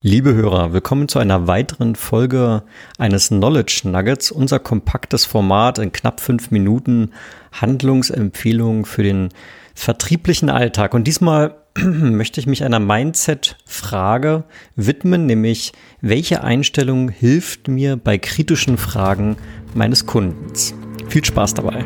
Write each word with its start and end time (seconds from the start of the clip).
Liebe 0.00 0.32
Hörer, 0.32 0.72
willkommen 0.72 1.08
zu 1.08 1.18
einer 1.18 1.48
weiteren 1.48 1.96
Folge 1.96 2.62
eines 2.98 3.30
Knowledge 3.30 3.80
Nuggets, 3.82 4.30
unser 4.30 4.60
kompaktes 4.60 5.24
Format 5.24 5.80
in 5.80 5.90
knapp 5.90 6.20
fünf 6.20 6.52
Minuten 6.52 7.10
Handlungsempfehlungen 7.50 8.84
für 8.84 9.02
den 9.02 9.30
vertrieblichen 9.74 10.50
Alltag. 10.50 10.94
Und 10.94 11.08
diesmal 11.08 11.56
möchte 11.76 12.38
ich 12.38 12.46
mich 12.46 12.62
einer 12.62 12.78
Mindset-Frage 12.78 14.44
widmen, 14.76 15.26
nämlich 15.26 15.72
welche 16.00 16.44
Einstellung 16.44 17.08
hilft 17.08 17.66
mir 17.66 17.96
bei 17.96 18.18
kritischen 18.18 18.78
Fragen 18.78 19.36
meines 19.74 20.06
Kundens? 20.06 20.74
Viel 21.08 21.24
Spaß 21.24 21.54
dabei. 21.54 21.84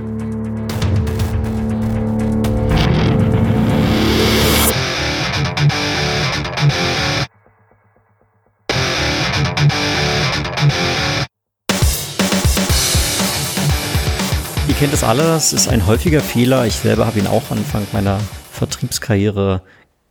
Kennt 14.82 14.94
es 14.94 15.04
alle, 15.04 15.36
es 15.36 15.52
ist 15.52 15.68
ein 15.68 15.86
häufiger 15.86 16.20
Fehler. 16.20 16.66
Ich 16.66 16.74
selber 16.74 17.06
habe 17.06 17.20
ihn 17.20 17.28
auch 17.28 17.52
Anfang 17.52 17.86
meiner 17.92 18.18
Vertriebskarriere 18.50 19.62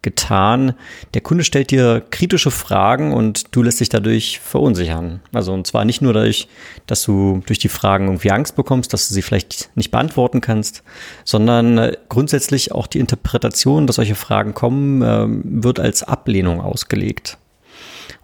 getan. 0.01 0.75
Der 1.13 1.19
Kunde 1.19 1.43
stellt 1.43 1.71
dir 1.71 2.01
kritische 2.09 2.51
Fragen 2.51 3.11
und 3.11 3.53
du 3.53 3.63
lässt 3.63 3.81
dich 3.81 3.89
dadurch 3.89 4.39
verunsichern. 4.39 5.19
Also 5.33 5.51
und 5.51 5.67
zwar 5.67 5.83
nicht 5.83 6.01
nur 6.01 6.13
dadurch, 6.13 6.47
dass 6.87 7.03
du 7.03 7.43
durch 7.45 7.59
die 7.59 7.67
Fragen 7.67 8.05
irgendwie 8.05 8.31
Angst 8.31 8.55
bekommst, 8.55 8.93
dass 8.93 9.09
du 9.09 9.13
sie 9.13 9.21
vielleicht 9.21 9.71
nicht 9.75 9.91
beantworten 9.91 10.39
kannst, 10.39 10.83
sondern 11.25 11.77
äh, 11.77 11.97
grundsätzlich 12.07 12.71
auch 12.71 12.87
die 12.87 12.99
Interpretation, 12.99 13.87
dass 13.87 13.97
solche 13.97 14.15
Fragen 14.15 14.53
kommen, 14.53 15.01
ähm, 15.01 15.41
wird 15.43 15.81
als 15.81 16.01
Ablehnung 16.01 16.61
ausgelegt. 16.61 17.37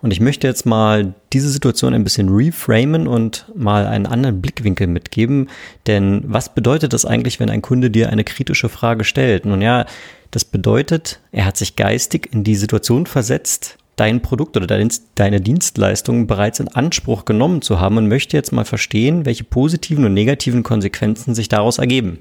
Und 0.01 0.11
ich 0.11 0.19
möchte 0.19 0.47
jetzt 0.47 0.65
mal 0.65 1.15
diese 1.33 1.49
Situation 1.49 1.93
ein 1.93 2.03
bisschen 2.03 2.29
reframen 2.29 3.07
und 3.07 3.45
mal 3.55 3.87
einen 3.87 4.05
anderen 4.05 4.41
Blickwinkel 4.41 4.87
mitgeben. 4.87 5.49
Denn 5.87 6.23
was 6.25 6.53
bedeutet 6.53 6.93
das 6.93 7.05
eigentlich, 7.05 7.39
wenn 7.39 7.49
ein 7.49 7.63
Kunde 7.63 7.89
dir 7.89 8.09
eine 8.09 8.23
kritische 8.23 8.69
Frage 8.69 9.03
stellt? 9.03 9.45
Nun 9.45 9.61
ja, 9.61 9.85
das 10.31 10.45
bedeutet, 10.45 11.19
er 11.31 11.45
hat 11.45 11.57
sich 11.57 11.75
geistig 11.75 12.29
in 12.31 12.43
die 12.43 12.55
Situation 12.55 13.07
versetzt, 13.07 13.77
dein 13.95 14.21
Produkt 14.21 14.55
oder 14.55 14.67
deine 14.67 15.41
Dienstleistung 15.41 16.27
bereits 16.27 16.59
in 16.59 16.67
Anspruch 16.67 17.25
genommen 17.25 17.63
zu 17.63 17.79
haben 17.79 17.97
und 17.97 18.07
möchte 18.07 18.37
jetzt 18.37 18.51
mal 18.51 18.65
verstehen, 18.65 19.25
welche 19.25 19.43
positiven 19.43 20.05
und 20.05 20.13
negativen 20.13 20.61
Konsequenzen 20.61 21.33
sich 21.33 21.49
daraus 21.49 21.79
ergeben. 21.79 22.19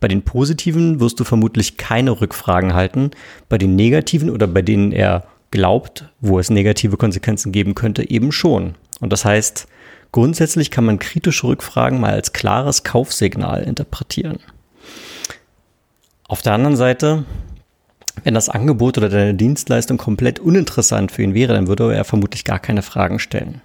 Bei 0.00 0.08
den 0.08 0.22
positiven 0.22 1.00
wirst 1.00 1.18
du 1.18 1.24
vermutlich 1.24 1.78
keine 1.78 2.20
Rückfragen 2.20 2.74
halten. 2.74 3.10
Bei 3.48 3.56
den 3.56 3.76
negativen 3.76 4.28
oder 4.28 4.46
bei 4.46 4.60
denen 4.62 4.92
er 4.92 5.24
glaubt, 5.50 6.08
wo 6.20 6.38
es 6.38 6.50
negative 6.50 6.96
Konsequenzen 6.96 7.52
geben 7.52 7.74
könnte, 7.74 8.08
eben 8.08 8.32
schon. 8.32 8.74
Und 9.00 9.12
das 9.12 9.24
heißt, 9.24 9.66
grundsätzlich 10.12 10.70
kann 10.70 10.84
man 10.84 10.98
kritische 10.98 11.46
Rückfragen 11.46 12.00
mal 12.00 12.12
als 12.12 12.32
klares 12.32 12.84
Kaufsignal 12.84 13.62
interpretieren. 13.62 14.38
Auf 16.28 16.42
der 16.42 16.52
anderen 16.52 16.76
Seite, 16.76 17.24
wenn 18.22 18.34
das 18.34 18.48
Angebot 18.48 18.98
oder 18.98 19.08
deine 19.08 19.34
Dienstleistung 19.34 19.98
komplett 19.98 20.38
uninteressant 20.38 21.10
für 21.10 21.22
ihn 21.22 21.34
wäre, 21.34 21.54
dann 21.54 21.66
würde 21.66 21.92
er 21.94 22.04
vermutlich 22.04 22.44
gar 22.44 22.58
keine 22.58 22.82
Fragen 22.82 23.18
stellen 23.18 23.60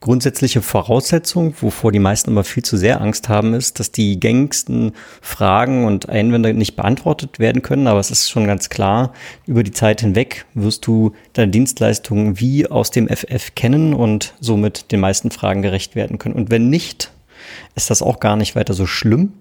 grundsätzliche 0.00 0.62
Voraussetzung, 0.62 1.54
wovor 1.60 1.90
die 1.90 1.98
meisten 1.98 2.30
immer 2.30 2.44
viel 2.44 2.62
zu 2.62 2.76
sehr 2.76 3.00
Angst 3.00 3.28
haben, 3.28 3.54
ist, 3.54 3.80
dass 3.80 3.90
die 3.90 4.20
gängigsten 4.20 4.92
Fragen 5.20 5.84
und 5.86 6.08
Einwände 6.08 6.52
nicht 6.54 6.76
beantwortet 6.76 7.38
werden 7.38 7.62
können. 7.62 7.86
Aber 7.86 7.98
es 7.98 8.10
ist 8.10 8.30
schon 8.30 8.46
ganz 8.46 8.68
klar, 8.68 9.12
über 9.46 9.62
die 9.62 9.72
Zeit 9.72 10.02
hinweg 10.02 10.44
wirst 10.54 10.86
du 10.86 11.12
deine 11.32 11.50
Dienstleistungen 11.50 12.38
wie 12.38 12.66
aus 12.70 12.90
dem 12.90 13.08
FF 13.08 13.54
kennen 13.54 13.94
und 13.94 14.34
somit 14.40 14.92
den 14.92 15.00
meisten 15.00 15.30
Fragen 15.30 15.62
gerecht 15.62 15.94
werden 15.94 16.18
können. 16.18 16.34
Und 16.34 16.50
wenn 16.50 16.68
nicht, 16.68 17.10
ist 17.74 17.90
das 17.90 18.02
auch 18.02 18.20
gar 18.20 18.36
nicht 18.36 18.54
weiter 18.54 18.74
so 18.74 18.86
schlimm. 18.86 19.32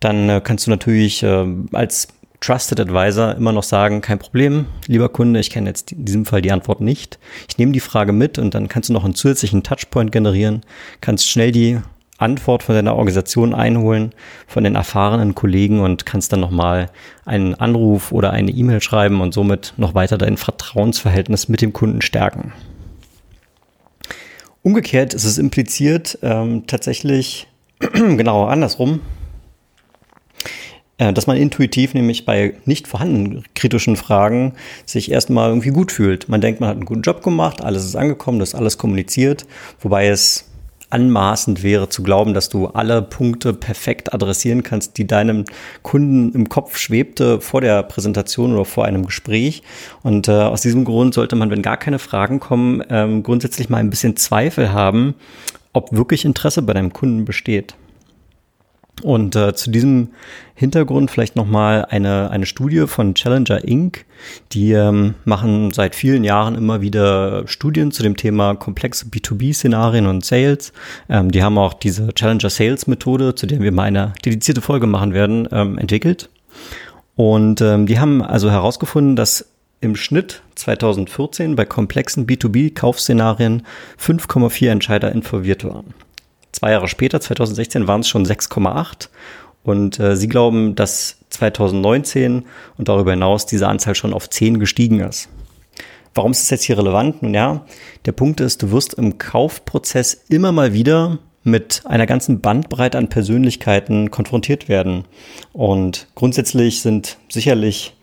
Dann 0.00 0.28
äh, 0.28 0.40
kannst 0.42 0.66
du 0.66 0.70
natürlich 0.70 1.22
äh, 1.22 1.46
als 1.72 2.08
Trusted 2.40 2.80
Advisor 2.80 3.34
immer 3.34 3.52
noch 3.52 3.62
sagen, 3.62 4.00
kein 4.00 4.18
Problem, 4.18 4.66
lieber 4.86 5.08
Kunde, 5.08 5.40
ich 5.40 5.50
kenne 5.50 5.68
jetzt 5.68 5.92
in 5.92 6.04
diesem 6.04 6.24
Fall 6.24 6.40
die 6.40 6.52
Antwort 6.52 6.80
nicht. 6.80 7.18
Ich 7.48 7.58
nehme 7.58 7.72
die 7.72 7.80
Frage 7.80 8.12
mit 8.12 8.38
und 8.38 8.54
dann 8.54 8.68
kannst 8.68 8.88
du 8.88 8.92
noch 8.92 9.04
einen 9.04 9.14
zusätzlichen 9.14 9.62
Touchpoint 9.62 10.12
generieren, 10.12 10.62
kannst 11.00 11.28
schnell 11.28 11.50
die 11.50 11.80
Antwort 12.18 12.64
von 12.64 12.74
deiner 12.74 12.96
Organisation 12.96 13.54
einholen, 13.54 14.12
von 14.46 14.64
den 14.64 14.74
erfahrenen 14.74 15.34
Kollegen 15.34 15.80
und 15.80 16.04
kannst 16.04 16.32
dann 16.32 16.40
nochmal 16.40 16.90
einen 17.24 17.54
Anruf 17.54 18.12
oder 18.12 18.32
eine 18.32 18.50
E-Mail 18.50 18.80
schreiben 18.80 19.20
und 19.20 19.32
somit 19.32 19.74
noch 19.76 19.94
weiter 19.94 20.18
dein 20.18 20.36
Vertrauensverhältnis 20.36 21.48
mit 21.48 21.62
dem 21.62 21.72
Kunden 21.72 22.02
stärken. 22.02 22.52
Umgekehrt 24.62 25.14
ist 25.14 25.24
es 25.24 25.38
impliziert 25.38 26.18
ähm, 26.22 26.66
tatsächlich 26.66 27.46
genau 27.78 28.46
andersrum. 28.46 29.00
Äh, 30.98 31.12
dass 31.12 31.26
man 31.26 31.36
intuitiv 31.36 31.94
nämlich 31.94 32.26
bei 32.26 32.54
nicht 32.64 32.88
vorhandenen 32.88 33.44
kritischen 33.54 33.96
Fragen 33.96 34.54
sich 34.84 35.10
erstmal 35.10 35.48
irgendwie 35.48 35.70
gut 35.70 35.92
fühlt. 35.92 36.28
Man 36.28 36.40
denkt, 36.40 36.60
man 36.60 36.68
hat 36.68 36.76
einen 36.76 36.86
guten 36.86 37.02
Job 37.02 37.22
gemacht, 37.22 37.62
alles 37.62 37.84
ist 37.84 37.96
angekommen, 37.96 38.40
das 38.40 38.50
ist 38.50 38.54
alles 38.56 38.78
kommuniziert, 38.78 39.46
wobei 39.80 40.08
es 40.08 40.44
anmaßend 40.90 41.62
wäre 41.62 41.88
zu 41.88 42.02
glauben, 42.02 42.34
dass 42.34 42.48
du 42.48 42.68
alle 42.68 43.02
Punkte 43.02 43.52
perfekt 43.52 44.14
adressieren 44.14 44.62
kannst, 44.62 44.96
die 44.96 45.06
deinem 45.06 45.44
Kunden 45.82 46.32
im 46.32 46.48
Kopf 46.48 46.78
schwebte 46.78 47.40
vor 47.40 47.60
der 47.60 47.82
Präsentation 47.82 48.54
oder 48.54 48.64
vor 48.64 48.86
einem 48.86 49.04
Gespräch. 49.04 49.62
Und 50.02 50.28
äh, 50.28 50.32
aus 50.32 50.62
diesem 50.62 50.84
Grund 50.84 51.14
sollte 51.14 51.36
man, 51.36 51.50
wenn 51.50 51.62
gar 51.62 51.76
keine 51.76 51.98
Fragen 51.98 52.40
kommen, 52.40 52.82
ähm, 52.88 53.22
grundsätzlich 53.22 53.68
mal 53.68 53.78
ein 53.78 53.90
bisschen 53.90 54.16
Zweifel 54.16 54.72
haben, 54.72 55.14
ob 55.74 55.92
wirklich 55.92 56.24
Interesse 56.24 56.62
bei 56.62 56.72
deinem 56.72 56.92
Kunden 56.92 57.26
besteht. 57.26 57.74
Und 59.02 59.36
äh, 59.36 59.54
zu 59.54 59.70
diesem 59.70 60.08
Hintergrund 60.54 61.10
vielleicht 61.10 61.36
nochmal 61.36 61.86
eine, 61.88 62.30
eine 62.30 62.46
Studie 62.46 62.86
von 62.86 63.14
Challenger 63.14 63.62
Inc. 63.64 64.04
Die 64.52 64.72
ähm, 64.72 65.14
machen 65.24 65.72
seit 65.72 65.94
vielen 65.94 66.24
Jahren 66.24 66.56
immer 66.56 66.80
wieder 66.80 67.46
Studien 67.46 67.92
zu 67.92 68.02
dem 68.02 68.16
Thema 68.16 68.54
komplexe 68.54 69.06
B2B-Szenarien 69.06 70.06
und 70.06 70.24
Sales. 70.24 70.72
Ähm, 71.08 71.30
die 71.30 71.42
haben 71.42 71.58
auch 71.58 71.74
diese 71.74 72.12
Challenger 72.12 72.50
Sales 72.50 72.86
Methode, 72.86 73.34
zu 73.34 73.46
der 73.46 73.60
wir 73.60 73.72
mal 73.72 73.84
eine 73.84 74.12
dedizierte 74.24 74.60
Folge 74.60 74.86
machen 74.86 75.14
werden, 75.14 75.48
ähm, 75.52 75.78
entwickelt. 75.78 76.28
Und 77.14 77.60
ähm, 77.60 77.86
die 77.86 77.98
haben 77.98 78.22
also 78.22 78.50
herausgefunden, 78.50 79.16
dass 79.16 79.46
im 79.80 79.96
Schnitt 79.96 80.42
2014 80.56 81.56
bei 81.56 81.64
komplexen 81.64 82.26
B2B-Kaufszenarien 82.26 83.62
5,4 84.00 84.70
Entscheider 84.70 85.12
informiert 85.12 85.64
waren. 85.64 85.94
Zwei 86.52 86.72
Jahre 86.72 86.88
später, 86.88 87.20
2016, 87.20 87.86
waren 87.86 88.00
es 88.00 88.08
schon 88.08 88.26
6,8. 88.26 89.08
Und 89.62 90.00
äh, 90.00 90.16
sie 90.16 90.28
glauben, 90.28 90.74
dass 90.74 91.18
2019 91.30 92.44
und 92.78 92.88
darüber 92.88 93.10
hinaus 93.10 93.46
diese 93.46 93.68
Anzahl 93.68 93.94
schon 93.94 94.14
auf 94.14 94.30
10 94.30 94.58
gestiegen 94.58 95.00
ist. 95.00 95.28
Warum 96.14 96.32
ist 96.32 96.42
das 96.42 96.50
jetzt 96.50 96.64
hier 96.64 96.78
relevant? 96.78 97.22
Nun 97.22 97.34
ja, 97.34 97.64
der 98.06 98.12
Punkt 98.12 98.40
ist, 98.40 98.62
du 98.62 98.72
wirst 98.72 98.94
im 98.94 99.18
Kaufprozess 99.18 100.24
immer 100.28 100.52
mal 100.52 100.72
wieder 100.72 101.18
mit 101.44 101.82
einer 101.84 102.06
ganzen 102.06 102.40
Bandbreite 102.40 102.98
an 102.98 103.08
Persönlichkeiten 103.08 104.10
konfrontiert 104.10 104.68
werden. 104.68 105.04
Und 105.52 106.08
grundsätzlich 106.14 106.82
sind 106.82 107.18
sicherlich 107.28 107.94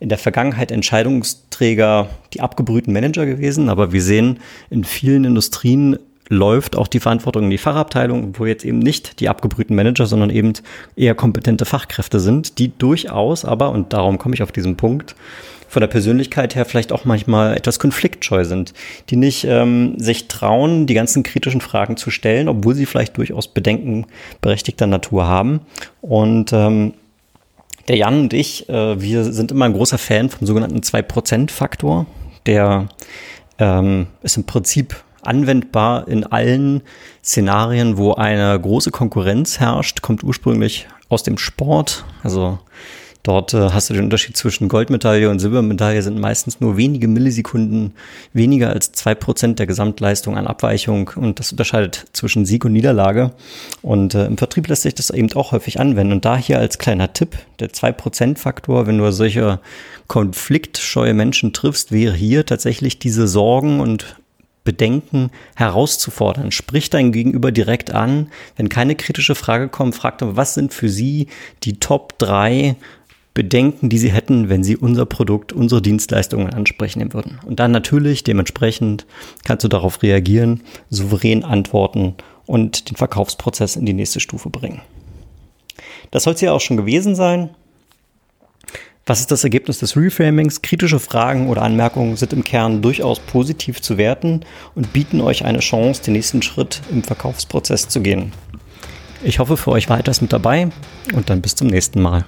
in 0.00 0.08
der 0.08 0.18
Vergangenheit 0.18 0.70
Entscheidungsträger 0.70 2.08
die 2.32 2.40
abgebrühten 2.40 2.92
Manager 2.92 3.26
gewesen, 3.26 3.68
aber 3.68 3.92
wir 3.92 4.02
sehen 4.02 4.40
in 4.70 4.84
vielen 4.84 5.24
Industrien 5.24 5.98
läuft 6.34 6.76
auch 6.76 6.88
die 6.88 7.00
Verantwortung 7.00 7.44
in 7.44 7.50
die 7.50 7.58
Fachabteilung, 7.58 8.34
wo 8.38 8.46
jetzt 8.46 8.64
eben 8.64 8.78
nicht 8.78 9.20
die 9.20 9.28
abgebrühten 9.28 9.76
Manager, 9.76 10.06
sondern 10.06 10.30
eben 10.30 10.52
eher 10.96 11.14
kompetente 11.14 11.64
Fachkräfte 11.64 12.20
sind, 12.20 12.58
die 12.58 12.76
durchaus 12.76 13.44
aber, 13.44 13.70
und 13.70 13.92
darum 13.92 14.18
komme 14.18 14.34
ich 14.34 14.42
auf 14.42 14.52
diesen 14.52 14.76
Punkt, 14.76 15.14
von 15.68 15.80
der 15.80 15.88
Persönlichkeit 15.88 16.54
her 16.54 16.66
vielleicht 16.66 16.92
auch 16.92 17.04
manchmal 17.04 17.56
etwas 17.56 17.80
konfliktscheu 17.80 18.44
sind, 18.44 18.74
die 19.10 19.16
nicht 19.16 19.44
ähm, 19.44 19.98
sich 19.98 20.28
trauen, 20.28 20.86
die 20.86 20.94
ganzen 20.94 21.24
kritischen 21.24 21.60
Fragen 21.60 21.96
zu 21.96 22.10
stellen, 22.10 22.48
obwohl 22.48 22.76
sie 22.76 22.86
vielleicht 22.86 23.16
durchaus 23.16 23.48
Bedenken 23.48 24.06
berechtigter 24.40 24.86
Natur 24.86 25.26
haben. 25.26 25.62
Und 26.00 26.52
ähm, 26.52 26.94
der 27.88 27.96
Jan 27.96 28.20
und 28.20 28.32
ich, 28.32 28.68
äh, 28.68 29.00
wir 29.00 29.24
sind 29.24 29.50
immer 29.50 29.64
ein 29.64 29.72
großer 29.72 29.98
Fan 29.98 30.30
vom 30.30 30.46
sogenannten 30.46 30.78
2%-Faktor. 30.78 32.06
Der 32.46 32.88
ähm, 33.58 34.06
ist 34.22 34.36
im 34.36 34.44
Prinzip 34.44 34.94
anwendbar 35.26 36.08
in 36.08 36.24
allen 36.24 36.82
Szenarien, 37.22 37.96
wo 37.96 38.14
eine 38.14 38.58
große 38.58 38.90
Konkurrenz 38.90 39.60
herrscht, 39.60 40.02
kommt 40.02 40.24
ursprünglich 40.24 40.86
aus 41.08 41.22
dem 41.22 41.38
Sport. 41.38 42.04
Also 42.22 42.58
Dort 43.24 43.54
äh, 43.54 43.70
hast 43.70 43.88
du 43.88 43.94
den 43.94 44.04
Unterschied 44.04 44.36
zwischen 44.36 44.68
Goldmedaille 44.68 45.30
und 45.30 45.38
Silbermedaille 45.38 46.02
sind 46.02 46.20
meistens 46.20 46.60
nur 46.60 46.76
wenige 46.76 47.08
Millisekunden 47.08 47.94
weniger 48.34 48.68
als 48.68 48.92
zwei 48.92 49.14
Prozent 49.14 49.58
der 49.58 49.66
Gesamtleistung 49.66 50.36
an 50.36 50.46
Abweichung 50.46 51.10
und 51.16 51.40
das 51.40 51.50
unterscheidet 51.50 52.04
zwischen 52.12 52.44
Sieg 52.44 52.66
und 52.66 52.74
Niederlage. 52.74 53.32
Und 53.80 54.14
äh, 54.14 54.26
im 54.26 54.36
Vertrieb 54.36 54.68
lässt 54.68 54.82
sich 54.82 54.94
das 54.94 55.08
eben 55.08 55.32
auch 55.32 55.52
häufig 55.52 55.80
anwenden. 55.80 56.12
Und 56.12 56.26
da 56.26 56.36
hier 56.36 56.58
als 56.58 56.76
kleiner 56.76 57.14
Tipp, 57.14 57.38
der 57.60 57.72
zwei 57.72 57.92
Prozent 57.92 58.38
Faktor, 58.38 58.86
wenn 58.86 58.98
du 58.98 59.10
solche 59.10 59.58
konfliktscheue 60.06 61.14
Menschen 61.14 61.54
triffst, 61.54 61.92
wäre 61.92 62.14
hier 62.14 62.44
tatsächlich 62.44 62.98
diese 62.98 63.26
Sorgen 63.26 63.80
und 63.80 64.16
Bedenken 64.64 65.30
herauszufordern. 65.54 66.50
Sprich 66.50 66.90
dein 66.90 67.12
Gegenüber 67.12 67.52
direkt 67.52 67.92
an. 67.92 68.30
Wenn 68.56 68.68
keine 68.68 68.96
kritische 68.96 69.34
Frage 69.34 69.68
kommt, 69.68 69.94
fragt 69.94 70.22
er, 70.22 70.36
was 70.36 70.54
sind 70.54 70.72
für 70.72 70.88
Sie 70.88 71.28
die 71.62 71.78
Top 71.78 72.18
drei 72.18 72.76
Bedenken, 73.34 73.88
die 73.88 73.98
Sie 73.98 74.12
hätten, 74.12 74.48
wenn 74.48 74.64
Sie 74.64 74.76
unser 74.76 75.06
Produkt, 75.06 75.52
unsere 75.52 75.82
Dienstleistungen 75.82 76.54
ansprechen 76.54 77.12
würden. 77.12 77.40
Und 77.44 77.60
dann 77.60 77.72
natürlich 77.72 78.24
dementsprechend 78.24 79.06
kannst 79.44 79.64
du 79.64 79.68
darauf 79.68 80.02
reagieren, 80.02 80.62
souverän 80.88 81.44
antworten 81.44 82.14
und 82.46 82.88
den 82.88 82.96
Verkaufsprozess 82.96 83.76
in 83.76 83.86
die 83.86 83.92
nächste 83.92 84.20
Stufe 84.20 84.50
bringen. 84.50 84.80
Das 86.10 86.22
soll 86.22 86.34
es 86.34 86.40
ja 86.40 86.52
auch 86.52 86.60
schon 86.60 86.76
gewesen 86.76 87.16
sein. 87.16 87.50
Was 89.06 89.20
ist 89.20 89.30
das 89.30 89.44
Ergebnis 89.44 89.80
des 89.80 89.98
Reframings? 89.98 90.62
Kritische 90.62 90.98
Fragen 90.98 91.50
oder 91.50 91.60
Anmerkungen 91.60 92.16
sind 92.16 92.32
im 92.32 92.42
Kern 92.42 92.80
durchaus 92.80 93.20
positiv 93.20 93.82
zu 93.82 93.98
werten 93.98 94.40
und 94.74 94.94
bieten 94.94 95.20
euch 95.20 95.44
eine 95.44 95.58
Chance, 95.58 96.02
den 96.04 96.14
nächsten 96.14 96.40
Schritt 96.40 96.80
im 96.90 97.02
Verkaufsprozess 97.02 97.88
zu 97.88 98.00
gehen. 98.00 98.32
Ich 99.22 99.40
hoffe, 99.40 99.58
für 99.58 99.72
euch 99.72 99.90
war 99.90 99.98
etwas 99.98 100.22
mit 100.22 100.32
dabei 100.32 100.70
und 101.14 101.28
dann 101.28 101.42
bis 101.42 101.54
zum 101.54 101.66
nächsten 101.66 102.00
Mal. 102.00 102.24